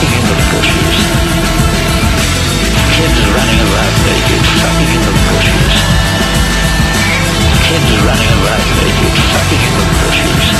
Sucking 0.00 0.18
in 0.18 0.26
the 0.28 0.36
bushes. 0.50 0.96
Kids 2.96 3.20
running 3.36 3.60
around 3.60 3.96
naked, 4.06 4.42
sucking 4.60 4.90
in 4.96 5.02
the 5.04 5.14
bushes. 5.28 5.74
Kids 7.68 7.92
running 8.06 8.32
around 8.40 8.66
naked, 8.80 9.14
sucking 9.28 9.60
in 9.60 9.74
the 9.76 9.86
bushes. 10.00 10.59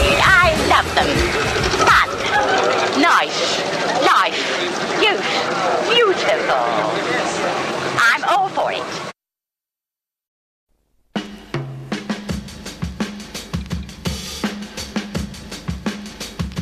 I 0.00 0.54
love 0.68 0.88
them. 0.94 1.10
Fun. 1.86 2.08
Nice. 3.00 3.58
Life. 4.02 4.38
Youth. 5.02 5.28
Beautiful. 5.88 6.54
I'm 8.00 8.24
all 8.24 8.48
for 8.48 8.72
it. 8.72 8.82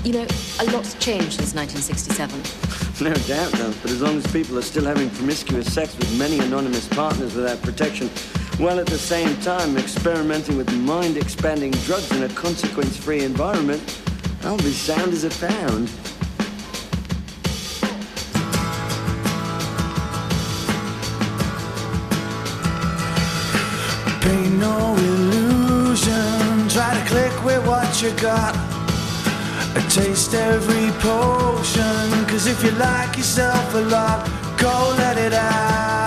You 0.04 0.12
know, 0.12 0.26
a 0.60 0.64
lot's 0.70 0.94
changed 0.94 1.32
since 1.32 1.54
1967. 1.54 2.40
No 2.98 3.12
doubt, 3.12 3.52
though. 3.52 3.74
But 3.82 3.90
as 3.90 4.00
long 4.00 4.16
as 4.16 4.26
people 4.32 4.56
are 4.58 4.62
still 4.62 4.86
having 4.86 5.10
promiscuous 5.10 5.70
sex 5.70 5.94
with 5.98 6.18
many 6.18 6.38
anonymous 6.38 6.88
partners 6.88 7.34
without 7.34 7.60
protection, 7.60 8.08
while 8.58 8.80
at 8.80 8.86
the 8.86 8.98
same 8.98 9.36
time 9.40 9.76
experimenting 9.76 10.56
with 10.56 10.72
mind-expanding 10.72 11.72
drugs 11.84 12.10
in 12.12 12.22
a 12.22 12.28
consequence-free 12.30 13.22
environment, 13.22 14.00
I'll 14.42 14.56
be 14.56 14.72
sound 14.72 15.12
as 15.12 15.24
a 15.24 15.30
pound. 15.30 15.90
Paint 24.22 24.52
no 24.58 24.96
illusion. 24.96 26.68
Try 26.68 26.94
to 26.98 27.04
click 27.08 27.44
with 27.44 27.66
what 27.66 28.02
you 28.02 28.10
got. 28.12 28.54
Taste 29.90 30.34
every 30.34 30.90
potion. 31.00 32.26
Cause 32.26 32.46
if 32.46 32.62
you 32.62 32.70
like 32.72 33.16
yourself 33.16 33.74
a 33.74 33.80
lot, 33.80 34.28
go 34.58 34.94
let 34.98 35.16
it 35.16 35.32
out. 35.32 36.05